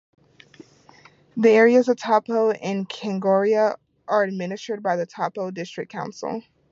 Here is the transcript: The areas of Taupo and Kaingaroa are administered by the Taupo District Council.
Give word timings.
The 1.37 1.51
areas 1.51 1.87
of 1.87 1.95
Taupo 1.95 2.49
and 2.49 2.89
Kaingaroa 2.89 3.75
are 4.07 4.23
administered 4.23 4.81
by 4.81 4.95
the 4.95 5.05
Taupo 5.05 5.51
District 5.51 5.91
Council. 5.91 6.41